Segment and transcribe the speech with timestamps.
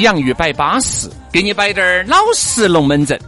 [0.00, 3.18] 洋芋摆巴适，给你摆点儿老实龙门阵。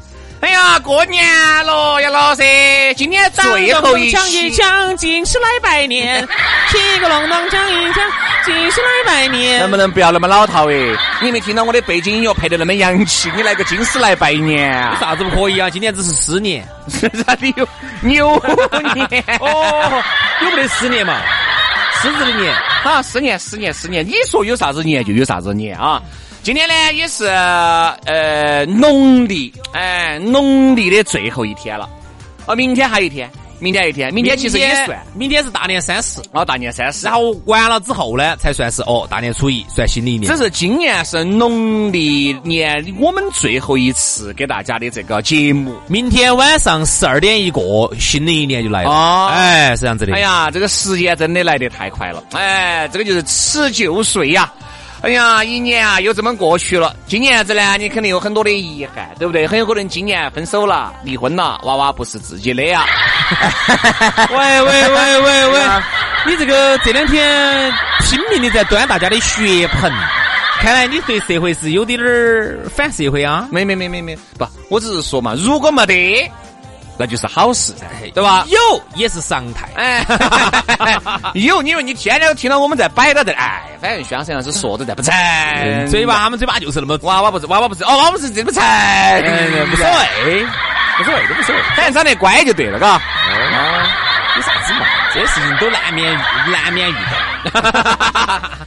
[0.40, 1.24] 哎呀，过年
[1.64, 2.42] 了，杨老师，
[2.96, 6.26] 今年最后一抢一抢，尽是来拜年，
[6.68, 8.04] 提个龙龙讲一讲，
[8.44, 9.60] 尽是来拜年。
[9.60, 10.74] 能不能不要那么老套哎？
[11.22, 13.30] 你没听到我的背景音乐配得那么洋气？
[13.36, 15.70] 你来个金丝来拜年，有啥子不可以啊？
[15.70, 17.68] 今年只是狮年， 啥的有
[18.00, 18.30] 牛
[19.08, 20.02] 年 哦，
[20.42, 21.20] 有没得狮年嘛？
[22.02, 26.02] 狮子的年啊，十年，十年，十年，你说有啥子年就有啥子年啊？
[26.42, 31.88] 今天呢也是呃农历哎农历的最后一天了，
[32.46, 40.28] 哦，明天还有一天，明天一天，明天其实也算，明天是大年三十，哦，大年三十，然后完了之后呢，才算是哦大年初一算新的一年。
[40.28, 48.90] 只是今年是农历年我们最后一次给大家的这个节目，明天晚上十二点一过，新的一年就来了。
[48.90, 50.12] 哦，哎，是这样子的。
[50.12, 54.52] 哎呀，这个时间真的来得太快了，哎，这个就是辞旧岁呀。
[55.02, 56.94] 哎呀，一年啊又这么过去了。
[57.08, 59.48] 今年子呢，你肯定有很多的遗憾，对不对？
[59.48, 62.86] 很有可能今年分手了、离婚了，娃娃不是自己的呀。
[64.30, 65.60] 喂喂喂喂喂，
[66.24, 69.92] 你这个这两天拼命的在端大家的血盆，
[70.60, 73.48] 看来你对社会是有点儿反社会啊？
[73.50, 76.30] 没没没没没，不，我只是说嘛，如果没得。
[76.98, 78.44] 那就是好事噻，对吧？
[78.48, 78.58] 有
[78.94, 79.68] 也是常态。
[79.76, 80.04] 哎，
[81.34, 85.12] 有，因为你天天都听到我们在摆到这，哎，反正宣生是说的在不成，
[85.90, 90.44] 嘴巴他们嘴巴就是那么娃娃不是娃娃不是哦，娃娃不是这不成，无所谓，
[91.00, 93.00] 无所谓都无所谓，反正长得乖就对了，嘎。
[94.34, 94.86] 有啥子嘛？
[95.12, 96.10] 这些事情都难免
[96.50, 97.18] 难免遇到，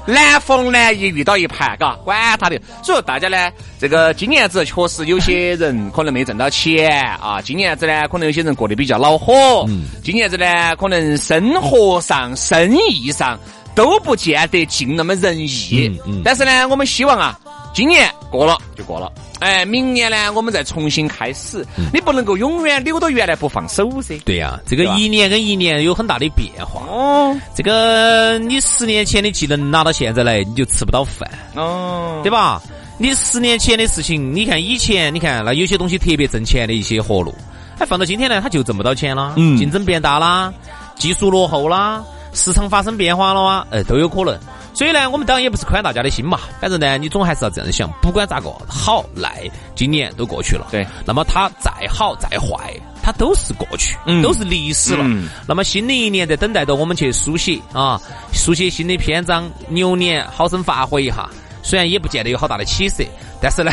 [0.06, 2.60] 难逢难遇遇到一盘，嘎，管他的。
[2.84, 6.90] 所以说大家呢，这个今年子确实有些人可能没挣到钱
[7.22, 9.68] 啊，今年子呢可能有些人过得比较恼火，
[10.04, 10.46] 今年子呢
[10.78, 13.40] 可能生活上、生意上
[13.74, 16.00] 都不见得尽那么仁义。
[16.24, 17.40] 但是呢，我们希望啊。
[17.76, 21.64] 今年过了就过了，哎，明年呢，我们再重新开始。
[21.94, 24.18] 你不能够永远留到原来不放手噻。
[24.24, 26.84] 对呀，这个一年跟一年有很大的变化。
[26.90, 31.30] 哦，这个你十年前的技能拿到现在来，你就吃不到饭。
[31.54, 32.62] 哦，对吧？
[32.98, 37.36] 你十年前的事情，你看以前，你看那有些东西特别挣钱的一些活路，
[37.78, 39.34] 哎，放到今天呢，它就挣不到钱了。
[39.36, 40.54] 嗯，竞争变大啦，
[40.96, 44.40] 技术落后啦，市场发生变化了啊，哎，都有可能。
[44.76, 46.38] 所以呢，我们当然也不是宽大家的心嘛。
[46.60, 50.68] 反正呢，你总还是要这样想，不管咋个好赖，今年都过去了。
[50.70, 50.86] 对。
[51.06, 55.06] 那么它再好再坏，它都是过去，都是历史了。
[55.48, 58.02] 那么新的一年在等待着我们去书写啊，
[58.34, 59.50] 书写新的篇章。
[59.70, 61.30] 牛年好生发挥一下，
[61.64, 63.02] 虽然也不见得有好大的起色，
[63.42, 63.72] 但是呢，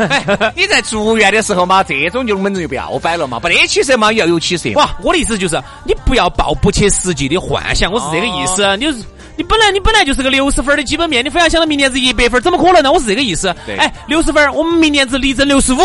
[0.56, 4.70] 你在住院的时候嘛，这种龙门阵就不要摆了嘛，不得起色嘛，要有起色。
[4.76, 8.74] 哇，我的意思就是，你不要抱不切实际的幻想，我是这个意思。
[8.78, 8.86] 你。
[9.38, 12.90] 你本来你本来就是个六十分的基本面，你非要想到明年子一百分，怎么可能呢？
[12.90, 13.54] 我是这个意思。
[13.78, 15.78] 哎，六十分，我们明年子力争六十五，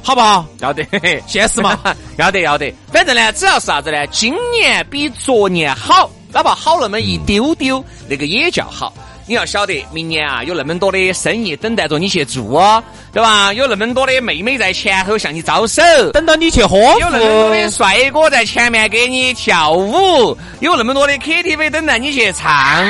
[0.00, 0.46] 好不好？
[0.60, 0.86] 要得，
[1.26, 1.76] 现实嘛，
[2.18, 2.72] 要得要得。
[2.92, 4.06] 反正呢，只要是啥子呢？
[4.12, 8.94] 今年比昨年好，哪怕好那么一丢丢，那个也叫好。
[9.26, 12.82] 你要晓得，明年啊，有那么多的生意等待着你去做，
[13.12, 13.52] 对吧？
[13.52, 15.80] 有那么多的妹妹在前头向你招手，
[16.12, 22.84] 等到你去喝；有那么多的帅哥在前面给你跳舞；有那么多的 KTV 等待你去唱，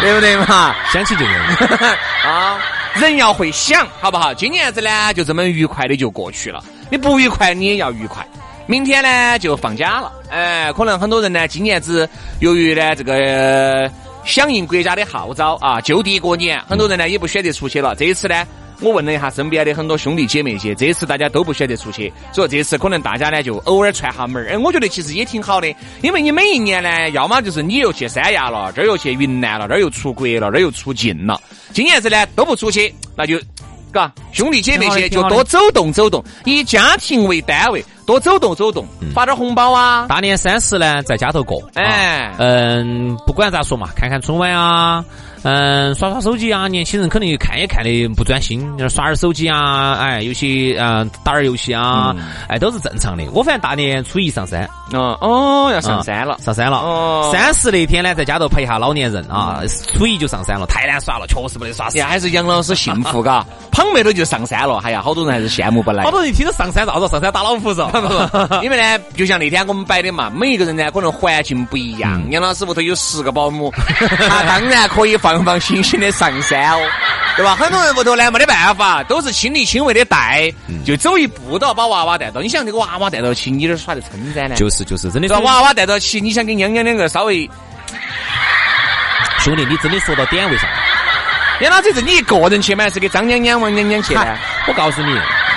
[0.00, 0.74] 对不对嘛？
[0.92, 1.40] 想起就人
[2.24, 2.58] 啊，
[2.94, 4.34] 人要会想，好不好？
[4.34, 6.62] 今年子呢，就这么愉快的就过去了。
[6.90, 8.26] 你不愉快，你也要愉快。
[8.66, 10.12] 明天呢，就放假了。
[10.28, 12.06] 哎，可能很多人呢，今年子
[12.40, 13.90] 由于呢这个。
[14.28, 17.94] 响应国家的号召啊，就地过年，很多人呢也不选择出去了。
[17.96, 18.46] 这一次呢，
[18.82, 24.50] 我问了一下身边的很多兄弟姐妹些，这次大家都不选择出去，所以这次可能大家呢就偶尔串下门儿。
[24.50, 31.40] 哎，我觉得其实也挺好的，因为你每一年呢，要么就是你又去三亚了，这儿又去云南了，这儿又出国了，这儿又出境了。
[31.72, 33.40] 今年子呢都不出去，那就，
[33.92, 37.84] 嘎，兄弟姐妹些就多走动走动，以家庭为单位。
[38.06, 40.06] 多走动走动，发点红包啊！
[40.08, 41.62] 大年三十呢，在家头过。
[41.74, 45.04] 哎，嗯，不管咋说嘛，看看春晚啊。
[45.42, 52.14] 嗯，耍耍手机啊，年轻人肯定看也看的不专心，耍点手机啊，哎，有些嗯打点游戏啊，
[52.48, 53.24] 哎，都是正常的。
[53.32, 56.78] 我反正大年初一上山，哦哦，要上山了，上山了。
[56.78, 59.62] 哦，三十那天呢，在家头陪一下老年人啊，
[59.96, 62.00] 初一就上山了，太难耍了，确实不得耍死。
[62.02, 66.02] 还是杨老师幸福嘎， 捧妹都就上山了，哎呀，好多人还是羡慕不来。
[66.04, 67.06] 好多人一听到上山，咋着？
[67.08, 67.88] 上山打老虎嗦？
[68.62, 72.20] 因为呢，就像那天我们摆的嘛，每一个人呢，可能环境不一样。
[72.30, 73.72] 杨老师屋头有十个保姆，
[74.28, 75.27] 他当然可以放。
[75.34, 76.80] 放放心心的上山哦，
[77.36, 77.56] 对吧？
[77.56, 80.52] 很多人屋头呢没得办法，都是亲力亲为的带，
[80.84, 82.40] 就走一步都要把娃娃带到。
[82.40, 84.54] 你想这个娃娃带到起，你哪耍得撑噻呢？
[84.56, 85.28] 就是就是，真的。
[85.28, 87.48] 把娃娃带到起，你想跟娘娘两个稍微，
[89.40, 90.68] 兄弟，你真的说到点位上。
[91.60, 92.84] 杨老师是你一个人去吗？
[92.84, 94.36] 还是给张娘娘、王娘娘去呢？
[94.66, 95.12] 我告诉你，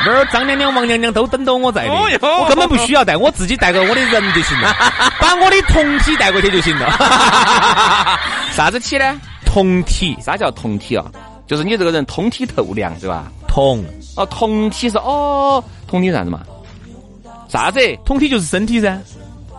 [0.06, 4.76] 那儿张娘娘、王娘娘都等到我在的，我根本不需要带，我自己带个我的人就行了，
[5.20, 8.20] 把我的同体带过去就行了。
[8.56, 9.20] 啥子体呢？
[9.52, 11.12] 同体，啥叫同体啊？
[11.46, 13.30] 就是你这个人通体透亮，对吧？
[13.50, 13.84] 同
[14.16, 16.42] 哦，同体是哦，同体啥子嘛？
[17.50, 17.80] 啥子？
[18.06, 18.98] 同体就是身体噻。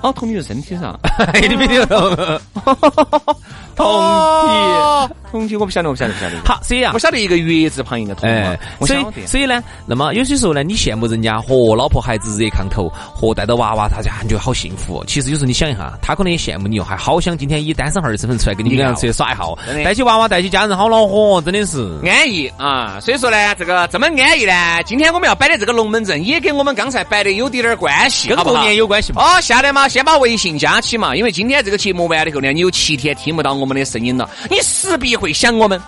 [0.01, 0.99] 哦，同体就是身体噻。
[1.47, 2.17] 你没听懂？
[3.77, 5.15] 同体。
[5.33, 6.37] 同体我不晓得，我不晓得，不晓得。
[6.45, 8.29] 好，所以啊，我晓得一个月字旁一个同。
[8.29, 15.03] 哎，所以所以呢，那么有些时候呢，你羡慕人家和老婆孩子热炕头，和带着娃娃，大家感觉好幸福。
[15.07, 19.45] 其实有时候你想一下，他可能也羡慕你哦，还好想今天以单身汉的身份出来跟你两个出去耍一下，
[19.83, 23.01] 带起娃娃，带起家人，好恼火，真的是安逸啊。
[23.01, 29.23] 所以说呢，这个这么安逸呢，今天我们要摆的这个龙门阵，也跟我们刚才摆的有点点关系，跟过年有关系嘛。
[29.23, 35.13] 哦，下来嘛，先把微信加起嘛，因为今天这个节目完了以后呢，你有七天听不到我们的声音了，你势必。
[35.23, 35.81] 会想我们，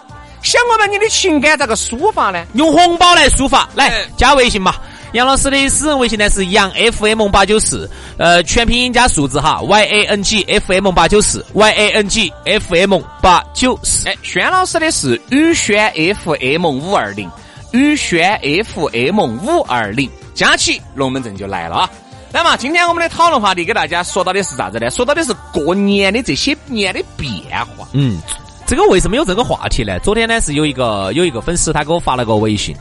[0.42, 2.44] 想我们，你的情感咋个抒发呢？
[2.54, 4.74] 用红包来抒发，来加微信嘛。
[5.12, 7.88] 杨老师的私人微信呢是杨 FM 八九四，
[8.18, 14.08] 呃，全拼音加数字哈，Y A N G F M 八九四，Y A N G F M 八九四。
[14.08, 17.30] 哎，轩老师的是宇轩 F M 五二零，
[17.72, 21.90] 宇轩 F M 五二零，加起龙门阵就来了啊。
[22.32, 24.90] 那么今天我们的讨论话题给大家说到的是啥子呢？
[24.90, 27.30] 说到的是过年的这些年的变
[27.76, 27.86] 化。
[27.92, 28.20] 嗯。
[28.66, 29.98] 这个为什么有这个话题呢？
[30.00, 32.74] 昨天呢是有一个有一个粉丝他给我发了个微信，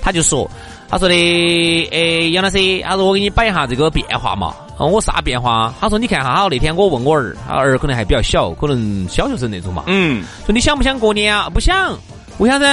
[0.00, 0.48] 他就说，
[0.88, 4.54] 他说的，诶，杨老师，他说我给你摆一下这个变化嘛。
[4.78, 5.74] 我啥变化？
[5.80, 9.84] 他说你看哈，那天我问我儿，他儿可能还比较小，可能小学生那种嘛。
[9.86, 10.22] 嗯。
[10.44, 11.48] 说你想不想过年啊？
[11.48, 11.98] 不想。
[12.38, 12.64] 为啥子？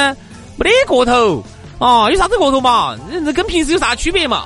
[0.58, 1.42] 没得过头。
[1.80, 2.96] 啊，有啥子过头嘛？
[3.26, 4.46] 这跟平时有啥区别嘛？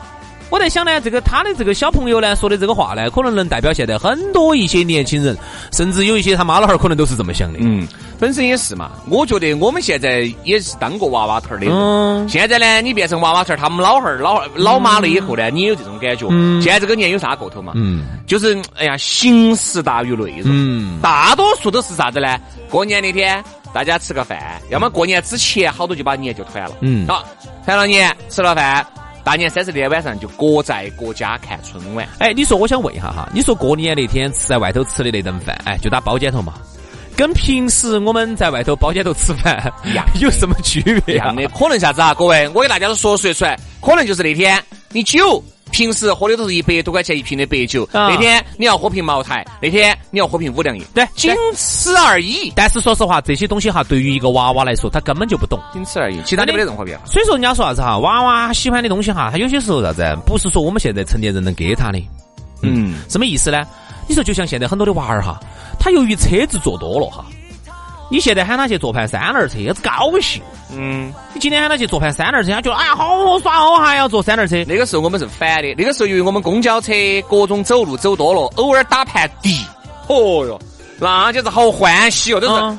[0.49, 5.37] 我在想呢，这个他的这个小朋友呢说的这个话呢，可能能代表现在很多一些年轻人，
[5.73, 7.59] 甚至有一些他妈老汉儿可能都是这么想的。
[7.61, 7.85] 嗯，
[8.17, 8.91] 本身也是嘛。
[9.09, 11.67] 我觉得我们现在也是当过娃娃头儿的。
[11.69, 12.27] 嗯。
[12.29, 16.25] 现在呢，你变成娃娃头儿，他们老汉儿、老老妈了以后呢，你有这种感觉。
[16.29, 16.61] 嗯。
[16.61, 17.73] 现在这个年有啥过头嘛？
[17.75, 18.05] 嗯。
[18.25, 20.43] 就是哎呀，形式大于内容。
[20.45, 20.99] 嗯。
[21.01, 22.37] 大多数都是啥子呢？
[22.69, 23.43] 过年那天
[23.73, 26.71] 大家吃个饭，要么过年之前好多就把年就团了。
[26.79, 27.05] 嗯。
[27.05, 27.25] 好，
[27.65, 28.85] 团了年，吃了饭。
[29.27, 32.07] 大年三十那天晚上就各在各家看春晚。
[32.19, 36.53] 哎，你说我想问一下哈，你说过年那天吃在外头吃的那顿饭，哎，就打包间头嘛，
[37.13, 41.35] 跟平时我们在外头包间头吃饭一样， 有什么区别啊？
[41.53, 42.13] 可能啥子啊？
[42.13, 45.43] 各位，我给大家都说说出来，可能就是那天你酒。
[45.77, 52.51] 平时喝的都是一百多块钱一瓶的白酒，那天你要喝瓶茅台，那天你要喝瓶五粮液，对，仅此而已。
[52.55, 57.05] 但是说实话，这些东西哈，对于一个娃娃来说，他根本就不懂，仅此而已，其他的没得任何变化。
[57.05, 62.01] 所以说，人家说啥子哈，娃娃喜欢的东西哈，他有些时候啥子，不是说我们现在成年人能给他的。
[62.63, 63.63] 嗯，什么意思呢？
[64.07, 65.39] 你说就像现在很多的娃儿哈，
[65.79, 67.23] 他由于车子坐多了哈。
[68.09, 70.41] 你现在喊他去坐盘三轮车，子高兴。
[70.73, 74.63] 嗯，你今天喊他去坐盘三轮车，他觉得哎呀好好耍，哦还要坐三轮车。
[74.67, 76.93] 那个时候我们是反的，那个时候由于我们公交车
[77.29, 79.67] 各种走路走多了，偶尔打盘的，
[80.07, 80.59] 哦哟，
[80.99, 82.77] 那就是好欢喜哦，都是。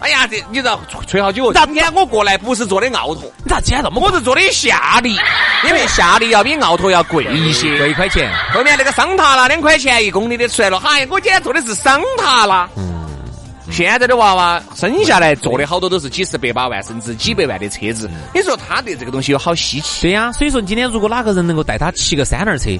[0.00, 1.52] 哎呀，这你知道吹好久？
[1.52, 4.00] 今天我过来不是坐的奥拓，你咋今天这么？
[4.00, 5.16] 我是坐的夏利，
[5.66, 8.32] 因为夏利要比奥拓要贵一些，贵一块钱。
[8.54, 12.68] 后面那个桑塔纳两块钱一公里的出来了，嗨，我今天坐的是桑塔纳。
[12.76, 12.87] 嗯。
[13.70, 20.02] 现在的娃娃生下来坐的好多都是几十百把万甚至几百万的车子，你说他对这个东西有好稀奇？
[20.02, 22.70] 对呀，所以说今天如果哪个人能够带他骑个三轮车，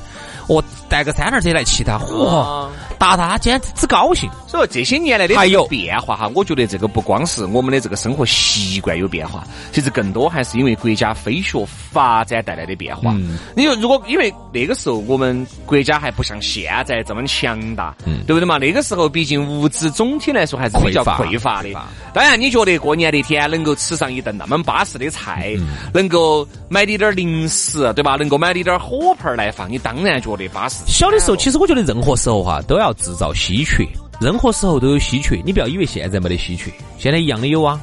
[0.49, 2.69] 哦，带个三轮车来骑他，嚯，
[2.99, 4.29] 达他，他今天只高兴。
[4.47, 13.15] 所以说这些年来的还有变化哈，我觉得这个不光是我们的这个生活习惯有变化，其实更多还是因为国家飞速发展带来的变化。
[13.55, 17.95] 你说如果因为那个时候我们国家还不像现在这么强大，
[18.27, 18.59] 对不对嘛？
[18.59, 21.69] 那个时候毕竟物资总体来说还是比较匮乏的。
[22.15, 25.55] 当然，你觉得过年那天能够吃上一顿那么巴适的菜，
[25.93, 28.17] 能够买点点零食，对吧？
[28.17, 30.77] 能够买点点火盆来放，你当然觉得巴适。
[30.87, 33.87] 小的时候，其实我觉得任何时候哈都要制造稀缺，
[34.21, 35.41] 任何时候都有稀缺。
[35.45, 37.81] 你不要以为现在没得稀缺，现在一样的有啊。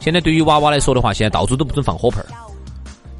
[0.00, 2.26] 现在对于娃娃来说的话，现在到处都不准放火炮儿，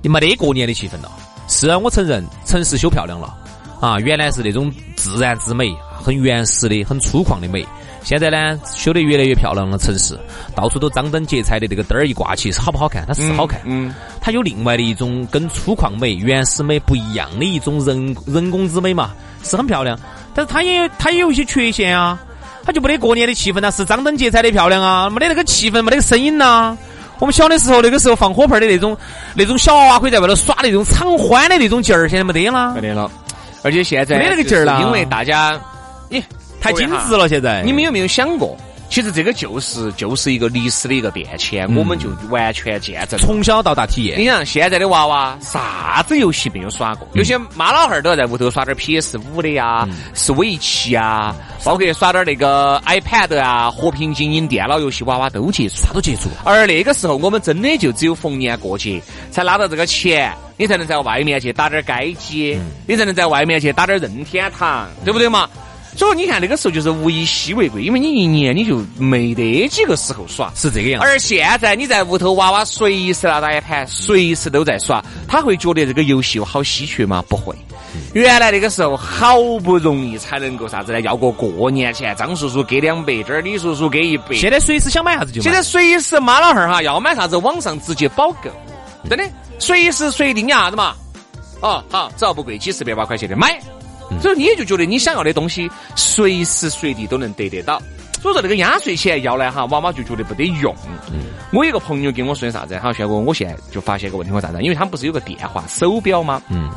[0.02, 1.10] 你没得过年的气氛了。
[1.48, 3.34] 是啊，我承认城市修漂亮了
[3.80, 7.66] 啊，原来是那种自然之美，很原始的、很粗犷的美。
[8.04, 10.18] 现在呢，修得越来越漂亮了，城市
[10.54, 13.04] 到处都张灯结彩的，这个灯儿一挂起，是好不好看？
[13.06, 19.10] 它是好看，嗯，它有另外的一种跟粗犷美、原始美不一样的一种人人工之美嘛，
[19.42, 19.98] 是很漂亮。
[20.38, 22.16] 但是他也他也有一些缺陷啊，
[22.64, 26.78] 他就没得过年的气氛呐，是张灯结彩的漂亮啊，没得那个气氛，没得个声音呐。
[27.18, 28.96] 我们小的时候，那个时候放火炮的那种
[29.34, 33.10] 那种小娃娃可以在外头耍的那种敞欢的那种劲儿，现在没得了，没得了。
[33.64, 35.58] 而且现在没那个劲儿了，因为大家，
[36.08, 36.22] 咦。
[36.60, 38.56] 太精致了，现在你们有没有想过？
[38.88, 44.18] 其实这个就是就是一个历史的一个变迁，我们就完全见证，从小到大体验。
[44.18, 47.06] 你想现在的娃娃啥子游戏没有耍过？
[47.12, 56.30] 有些妈老汉儿都要在屋头耍点 PS 五的呀，是围棋啊，包括耍点那个 iPad 啊，和平精英电脑游戏，娃娃都接触，啥都接触。
[56.44, 65.48] 而那个时候，我们真的就只有逢年过节才拿到这个钱，你才能在外面去打点街机，你才能在外面去打点任天堂，对不对嘛？
[65.98, 71.02] 所以你看那个时候就是物以稀为贵，因为你一年你就没得几个时候耍，是这个样。
[71.02, 77.20] 而现在你在屋头，娃娃随时拿打一盘，随时都在耍，他会觉得这个游戏好稀缺吗？
[77.28, 77.52] 不会。
[78.12, 81.00] 原来那个时候好不容易才能够啥子呢？
[81.00, 84.34] 要过过年前，张叔叔给两百，这儿李叔叔给一百。
[84.34, 85.42] 现在随时想买啥子就买。
[85.42, 88.48] 现在随时妈老汉儿哈要买啥子，网上直接保购，
[89.10, 89.24] 真的
[89.58, 90.94] 随时随地你啥子嘛？
[91.60, 93.58] 哦好，只要不贵，几十百把块钱的买。
[94.20, 97.80] 所以你也就觉得你想要的东西随时随地都能得得到。
[98.20, 100.74] 所以说那个压岁钱要来哈，娃娃就觉得不得用。
[101.52, 102.76] 我有个朋友跟我说啥子？
[102.78, 104.60] 哈，轩哥，我现在就发现一个问题，我啥子？
[104.60, 106.42] 因为他们不是有个电话手表吗？
[106.48, 106.68] 嗯。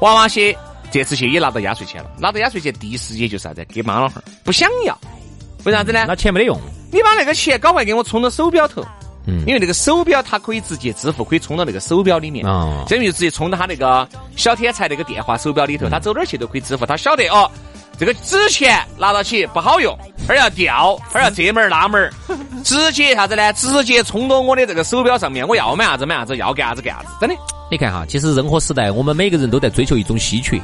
[0.00, 0.54] 娃娃些
[0.90, 3.64] 这次去也拿到压岁钱了，拿到压岁钱第一时间就是啥子？
[3.66, 4.98] 给妈老汉儿不想要，
[5.64, 6.04] 为啥子呢？
[6.06, 6.60] 那钱没得用。
[6.92, 8.84] 你把那个钱赶快给我充到手表头。
[9.26, 12.46] 嗯，因为那个手表它可以直接支付，可以充到那个手表里面。
[12.46, 16.86] 哦，这就直接充到他那个小天才那个电话手表里头，他走哪儿去都可以支付。
[16.86, 17.50] 他晓得哦，
[17.98, 19.96] 这个纸钱拿到起不好用，
[20.26, 22.10] 而要掉，而要这门儿那门儿，
[22.64, 23.52] 直接啥子呢？
[23.52, 25.46] 直接充到我的这个手表上面。
[25.46, 27.08] 我要买啥子买啥子，要干啥子干啥子。
[27.20, 27.36] 真的，
[27.70, 30.58] 你看哈，其实任何时代，我们每个人都在追求一种稀缺。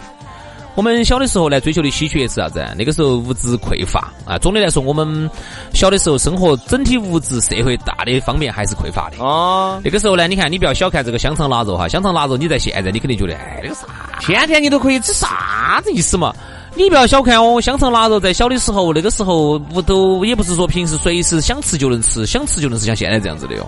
[0.76, 2.62] 我们小的时候呢，追求的稀缺是啥子？
[2.76, 4.36] 那个时候物质匮乏啊。
[4.36, 5.28] 总的来说，我们
[5.72, 9.16] 小的时候生活整体物质社会大的方面还是匮乏的。
[9.18, 9.80] 哦。
[9.82, 13.86] 那个时候呢，你看，你不要小看这个香肠腊肉哈，香肠腊肉你在现在你肯定觉得，哎，那个啥，
[14.20, 16.34] 天天你都可以吃，啥子意思嘛？
[16.74, 23.66] 你不要小看哦，香肠腊肉在小的时候，那个时候屋头也不是说平时随时想吃就能吃，想吃就能吃，像现在这样子的哟。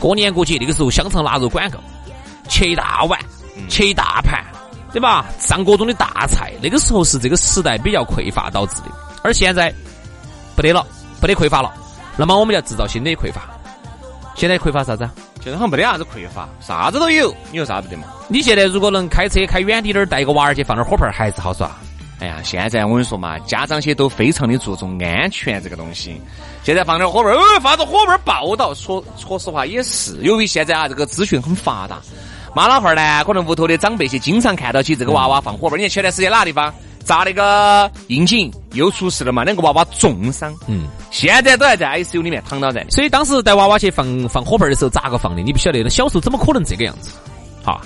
[0.00, 1.78] 过年过节那个时候，香肠腊肉管够，
[2.48, 3.16] 切一大碗，
[3.68, 4.41] 切一大盘。
[4.92, 5.26] 对吧？
[5.38, 8.88] 上各种的大菜，那个时候是这个时代比较匮乏导致的，
[9.22, 9.72] 而现在
[10.54, 10.86] 不得了，
[11.20, 11.72] 不得匮乏了。
[12.16, 13.48] 那么我们要制造新的匮乏。
[14.36, 15.08] 现在匮乏啥子？
[15.42, 17.34] 现在好像没得啥子匮乏，啥子都有。
[17.50, 18.04] 你有啥子的嘛？
[18.28, 21.70] 你现在如果能开车开远点儿，带一个娃儿去放点火炮，还是好耍。
[22.20, 26.20] 哎呀，现在我跟你说嘛，家长些都非常的注重安全这个东西。
[26.62, 32.00] 现在放点火炮，哦，放着火炮报道，说说实话也是，由于现在啊这个资讯很发达。
[32.54, 33.24] 妈老汉儿呢？
[33.24, 35.78] 可能屋头的长辈些经常看到起这个娃娃放火盆。
[35.78, 39.42] 你看前段时间哪个地方砸那个应景又出事了嘛？
[39.42, 40.54] 两个娃娃重伤。
[40.66, 42.84] 嗯，现在都还在 ICU 里面躺到在。
[42.90, 45.40] 所以当时带娃娃去放放火盆的时候，咋个放的？
[45.40, 47.10] 你不晓得，那小时候怎么可能这个样子？
[47.64, 47.80] 哈，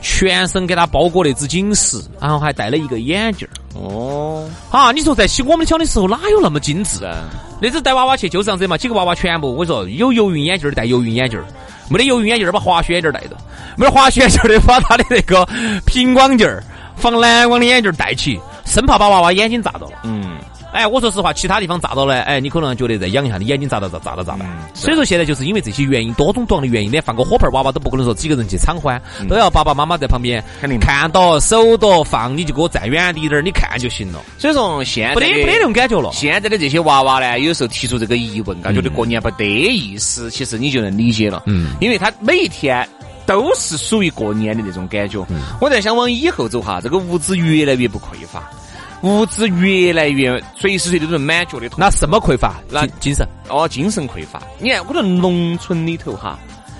[0.00, 3.50] 全身给他包裹那只紧实，然后还戴了一个眼镜儿。
[3.74, 7.28] 哦，啊，你说在起我们小的时候哪有那么精致啊？
[7.60, 11.44] 那次带娃娃去就是这样子嘛，几个娃娃全部我说有游泳眼镜儿戴游泳眼镜儿。
[11.92, 13.36] 没得游泳眼镜儿，把滑雪眼镜儿戴着；
[13.76, 15.46] 没得滑雪眼镜儿的，把他的那个
[15.86, 16.62] 平光镜儿、
[16.96, 19.98] 防蓝光的眼镜儿戴起，生怕把娃娃眼睛炸到了。
[20.04, 20.38] 嗯。
[20.72, 24.44] 哎，我说实话，其他地方炸到呢，哎，你可能觉得再养一下，你眼睛咋到咋咋到炸到。
[24.72, 34.20] 所以说现在就是因为这些原因，多种多样的原因，连放个火盆，娃娃都不可能说几个人去敞欢，都要爸爸妈妈在旁边肯定看到手到放，你就给我站远滴点儿，你看就行了。
[34.38, 36.10] 所以说现在不得不得那种感觉了。
[36.12, 41.42] 现在的这些娃娃呢，有时候提出这个疑问，感觉得过年不得意思，其实你就能理解了。
[41.46, 42.88] 嗯，因为他每一天
[43.26, 45.22] 都是属于过年的那种感觉。
[45.28, 48.50] 嗯，我在想往以后走哈，这个物资越来越不匮乏。
[49.02, 51.68] 物质越来越随时随地都能满脚的。
[51.76, 52.60] 那什么匮乏？
[52.70, 54.42] 那精神哦，精神匮乏。
[54.58, 56.38] 你看，我们农村里头哈。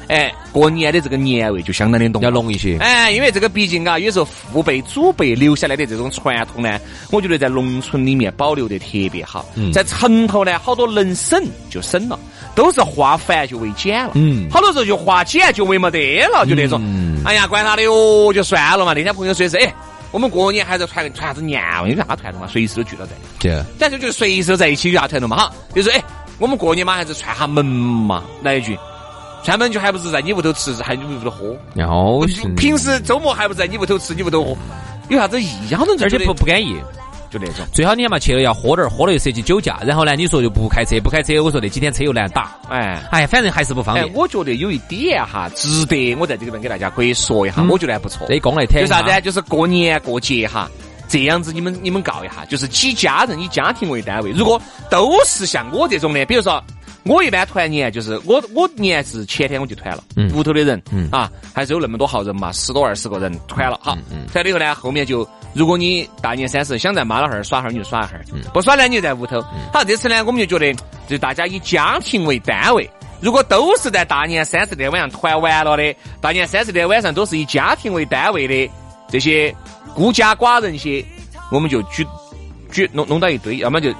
[0.09, 2.77] 哎，过年的这个年味就相当的浓，要浓一些。
[2.79, 6.79] 哎，因为这个毕竟啊，有时候父辈、祖辈留下来的这种传统呢，
[7.11, 9.47] 我觉得在农村里面保留的特别好。
[9.73, 12.19] 在城头呢，好多能省就省了，
[12.55, 14.11] 都是化繁就为简了。
[14.15, 16.83] 嗯，好多时候就化简就为没得了，就那种。
[17.25, 18.93] 哎呀，管他的哟，就算了嘛。
[18.93, 19.73] 那天朋友说是，哎，
[20.13, 21.61] 我们过年还是传传啥子年？
[21.89, 22.47] 有啥传统嘛？
[22.47, 23.13] 随时都聚到在。
[23.41, 23.61] 对。
[23.79, 25.37] 但是就随时都在一起有啥传统嘛？
[25.37, 26.01] 哈，就是哎，
[26.39, 28.23] 我们过年嘛还是串下门嘛？
[28.43, 28.79] 来一句。
[29.43, 31.57] 串门就还不是在你屋头吃，还你屋头喝。
[31.75, 32.25] 然后
[32.57, 34.57] 平时周末还不在你屋头吃，你屋头喝，
[35.09, 35.75] 有啥子意义？
[35.75, 36.77] 好多人而且不不安逸，
[37.33, 37.65] 就那种。
[37.73, 42.57] 最好你嘛去了要喝点儿，喝了又涉及酒驾，然后呢你说又不开车，不开车，我说那几天车又难打。
[42.69, 44.13] 哎哎，反正还是不方便。
[44.13, 48.27] 我觉得有一点哈，值得我在这里边给大家可以说一下，我觉得还不错。
[48.29, 48.81] 这功来听。
[48.81, 49.21] 就啥子？
[49.23, 50.71] 就是过年过节哈，
[51.09, 54.61] 这样子你们你们告一下，就是几家人以家庭为单位，如果
[54.91, 56.63] 都是像我这种的，比如说。
[57.05, 60.05] 我一般团年就是我我年是前天我就团了，
[60.35, 60.81] 屋头的人
[61.11, 63.99] 啊还是有那么多号人嘛，十多二十个人团了哈，
[64.33, 69.43] 团了以后呢，后面就如果你大年三十想在妈老汉儿耍哈儿，你就耍一哈儿，不耍呢你就在屋头。
[69.73, 72.89] 好，这次呢我们就觉得就大家以家庭为单位，
[73.21, 78.73] 如果都是在大年三十天晚上团完了的，大年三十天晚上都是以家庭为单位的
[79.09, 79.53] 这些
[79.93, 81.05] 孤家寡人些，
[81.51, 82.07] 我们就举
[82.71, 83.93] 举弄弄到一堆，要么就。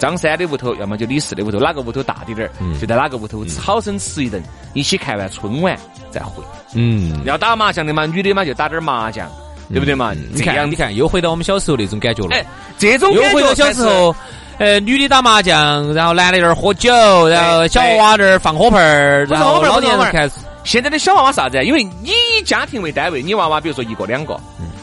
[0.00, 4.42] 张三的屋头，要么就李四的屋头，哪个屋头大滴点儿，就在哪个屋头好生吃一顿，
[4.72, 5.78] 一起看完春晚
[6.10, 6.42] 再回。
[6.74, 9.30] 嗯，要打麻将的嘛，女的嘛就打点麻将，
[9.68, 10.14] 对不对嘛？
[10.32, 12.34] 你看，你看，又回到我们小时候那种感觉了。
[12.34, 12.44] 哎，
[12.78, 14.16] 这种又回到小时候，
[14.56, 16.90] 呃，女的打麻将，然后男的在那儿喝酒，
[17.28, 20.32] 然后小娃娃在那儿放火盆儿，然后老年人开始。
[20.64, 21.62] 现在的小娃娃啥子？
[21.62, 24.38] 因为你以家庭为单位，你娃娃比如说一个两个，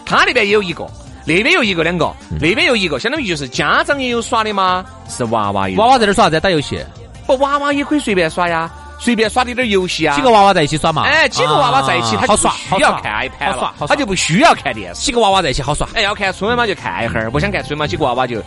[0.06, 0.86] 他那边也有一个。
[1.28, 4.86] 那边又一个两个，那边又一个，相当于就是家长也有耍的吗？
[5.10, 5.76] 是娃娃有。
[5.76, 6.80] 娃娃在那耍在打游戏。
[7.26, 10.16] 不，娃娃也可以随便耍呀，随便耍点点游戏啊。
[10.16, 11.04] 几个娃娃在一起耍嘛？
[11.04, 15.02] 哎，几个娃娃在一起，他好耍，需要看 iPad 了，他就不需要看电视。
[15.02, 15.86] 几个娃娃在一起好耍。
[15.94, 18.42] 哎，要看春晚嘛就看一会儿，不想看春晚，几个娃娃就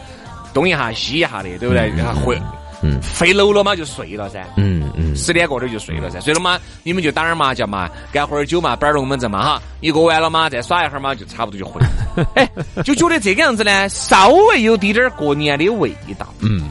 [0.55, 1.93] 东一下西一下的，对不对？
[1.95, 2.41] 然后回。
[2.83, 11.81] 嗯，睡楼了嘛就睡了噻，嗯嗯，十点过头就睡了噻，睡了嘛，你们就打点麻将嘛，干会儿酒嘛，摆龙门阵嘛哈，一过完了嘛，再耍一会儿嘛，就差不多就回。
[12.35, 12.49] 哎，
[12.85, 16.27] 就觉得这个样子呢，稍微有滴点儿过年的味道。
[16.41, 16.69] 嗯。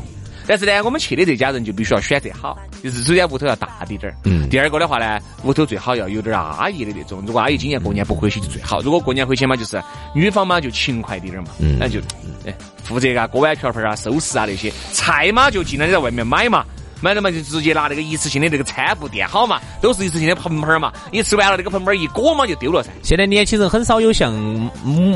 [0.50, 4.18] 但是呢，我们去的这家人就必须要选择好，就是首先屋头要大滴点儿。
[4.24, 4.50] 嗯。
[4.50, 7.24] 第二个的话呢，屋头最好要有点阿姨的那种。
[7.24, 8.82] 如果阿姨今年过年不回去就最好。
[8.82, 9.80] 如果过年回去嘛，就是
[10.16, 11.50] 女方嘛就勤快滴点儿嘛。
[11.60, 11.78] 嗯。
[11.80, 12.00] 那就
[12.48, 16.66] 哎，负责啊锅碗瓢盆啊、收拾啊那些菜嘛，就尽量在外面买嘛。
[17.00, 20.92] 买了嘛就直接拿那个一次性的那个餐布垫好嘛，都是一次性的盆盆嘛。
[21.12, 22.90] 你吃完了那个盆盆一裹嘛就丢了噻。
[23.04, 24.34] 现在年轻人很少有像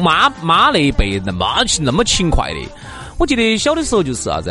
[0.04, 1.46] 妈妈那一辈那么
[1.82, 2.60] 那么勤快的。
[3.20, 4.50] 我记得小的时候就是啥子。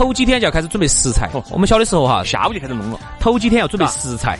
[0.00, 1.28] 头几天就要开始准备食材。
[1.50, 2.98] 我们小的时候哈，下午就开始弄了。
[3.20, 4.38] 头几天要准备食材，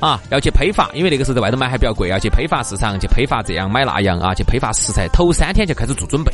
[0.00, 5.06] 啊，要去批发，因为那个时候在外头买还比较贵，要去批发市场去批发这样买那样啊，去批发食材。
[5.08, 6.32] 头三天就开始做准备。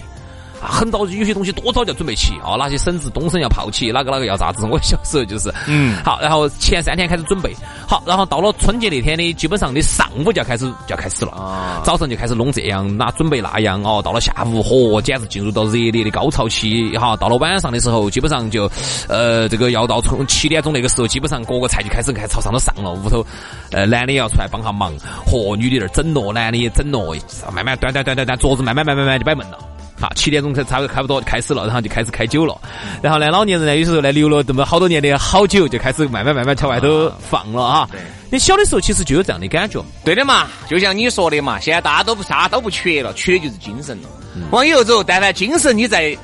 [0.63, 4.65] 很早有些东西多早就准备起啊，哪些笋子冬笋要泡起，哪个哪个要啥子？
[4.67, 7.55] 我小时候就是，嗯，好，然后前三天开始准备，
[7.89, 18.71] 好，然后到了春节那天的，基本上的上午就要开始就要开始了，啊，早上就开始弄这样，那准备那样哦，到了下午，嚯，简直进入到热烈的高潮期，哈，到了晚上的时候，基本上就，
[19.09, 23.25] 呃，这个要到从七点钟那个时候，基本上各个菜就开始开始朝上头上了，屋头，
[23.73, 24.93] 呃，男的要出来帮下忙，
[25.27, 27.17] 嚯，女的那儿整咯，男的也整咯，
[27.53, 29.59] 慢慢端端端端端，桌子慢慢慢慢慢就摆闷了。
[30.03, 32.61] 好，七点钟才差不多差不多开始了，然后就开始开酒了。
[33.01, 37.89] 然后呢，老年人呢，有时候呢留了这么好多年的好酒，就开始慢慢慢慢朝外头放了啊。
[38.29, 39.81] 你小的时候其实就有这样的感觉。
[40.05, 44.09] 对的嘛，就像你说的嘛，现在大家都不啥都不缺了，缺的就是精神了。
[44.51, 46.19] 往以后走，但凡精神你在，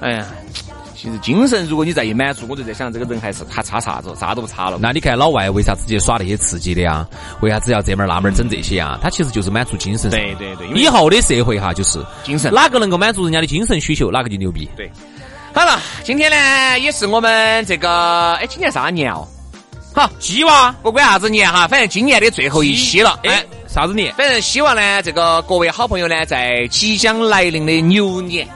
[0.00, 0.26] 哎呀。
[1.04, 4.14] 其实精神，如果你再一满足，我就在想，这个人还是还差啥子？
[4.18, 4.78] 啥都不差了。
[4.80, 7.06] 那你看老外为啥子去耍那些刺激的呀？
[7.42, 8.98] 为啥子要这门那门整这些啊？
[9.02, 10.10] 他其实就是满足精神。
[10.10, 10.66] 对对对。
[10.68, 14.66] 以后的社会哈，就是精神，哪个能够满足人家的精神需求，哪个就牛逼。
[14.74, 14.90] 对。
[15.52, 19.28] 好了，今天呢也是我们这个，哎，今年啥年哦？
[19.94, 23.20] 好，鸡娃，不管啥子年哈，反正今年的最后一期了。
[23.24, 24.14] 哎，啥子年？
[24.14, 28.48] 反正希望呢，这个各位好朋友呢，在即将来临的牛年，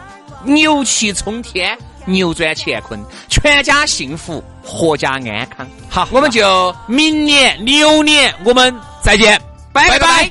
[0.45, 1.77] 牛气冲天。
[2.09, 5.67] 扭转乾坤，全家幸福，阖家安康。
[5.89, 9.41] 好，我们就明年牛年我们再见，
[9.73, 10.31] 拜拜。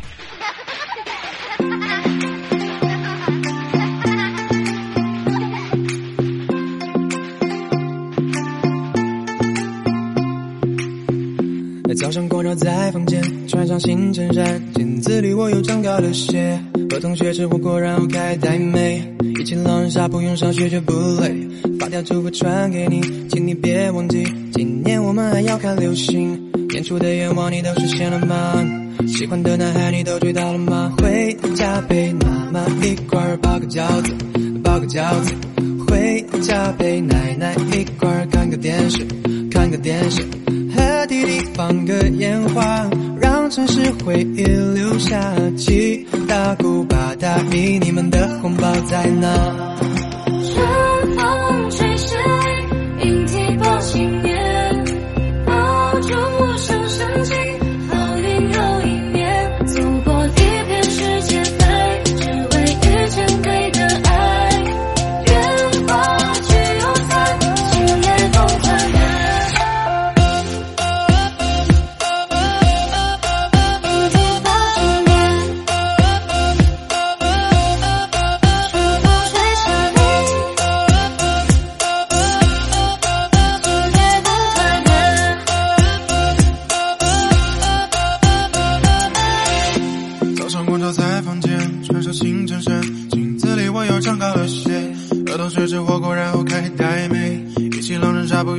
[11.99, 16.57] 早上光照在房间，穿上新衬衫，镜子里我又长高了些。
[16.91, 19.16] 和同学吃火锅，然后开台美。
[19.47, 21.33] 起狼人杀不用上学就不累，
[21.79, 26.37] 发条祝福传给你，请你别忘记，今年我们还要看流星。
[26.67, 28.61] 年初的愿望你都实现了吗？
[29.07, 30.93] 喜欢的男孩你都追到了吗？
[30.97, 34.13] 回家陪妈妈一块包个饺子，
[34.61, 35.33] 包个饺子。
[35.87, 38.99] 回家陪奶奶一块看个电视，
[39.49, 40.23] 看个电视。
[40.75, 42.89] 和弟弟放个烟花，
[43.21, 45.33] 让城市回忆留下。
[45.55, 49.96] 七大姑八大姨，你们的红包在哪？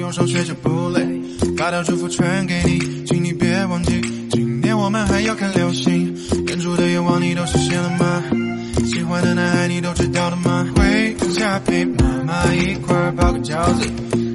[0.08, 1.06] 用上学就不累。
[1.58, 6.14] 发条祝福传给你，请你别忘记，今年我们还要看流星。
[6.46, 8.24] 年初的愿望你都实现了吗？
[8.86, 10.66] 喜欢的男孩你都知道了吗？
[10.74, 13.86] 回家陪妈妈一块包个饺子，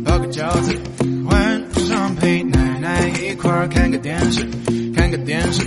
[0.05, 0.77] 包个饺子。
[1.25, 4.47] 晚上陪奶奶一块看个电视，
[4.95, 5.63] 看个电视。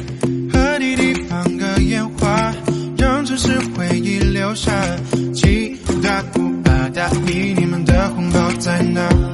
[0.52, 2.54] 和弟弟放个烟花，
[2.96, 4.70] 让城市回忆留下。
[5.34, 9.25] 七大姑八大姨，你们的红包在哪？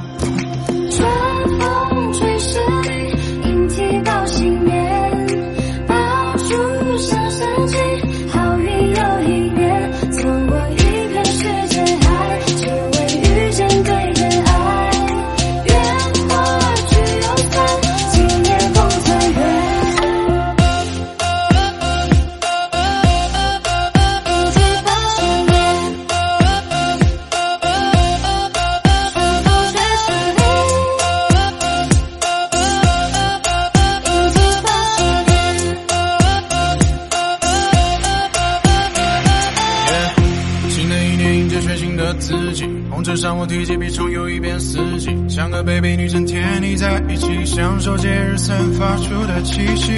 [41.42, 49.92] 迎接全新的自己，红尘上我提起笔重游一遍四季，像个 baby 女生甜腻在一起，享受节日散发出的气息。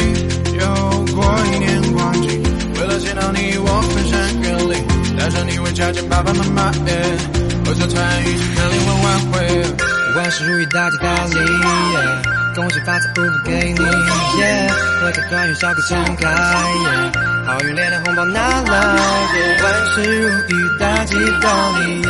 [0.58, 2.42] 又过一年光景，
[2.80, 7.18] 为了见到你我翻山越岭，带上你回家见爸爸妈妈，耶，
[7.66, 9.64] 合家团一起看灵魂晚会。
[10.16, 12.33] 万事如意，大吉大利，耶！
[12.54, 13.80] 恭喜发财，不付给你，
[14.38, 14.70] 耶！
[15.00, 17.12] 合家团圆，笑口常开，耶！
[17.44, 18.72] 好运连连红包拿来，
[19.34, 19.60] 耶！
[19.60, 21.48] 万事如意，大吉大
[21.80, 22.08] 利，耶！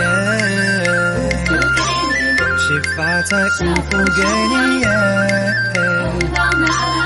[1.48, 4.86] 恭喜发财，不付给你，耶！
[6.02, 7.03] 红包拿来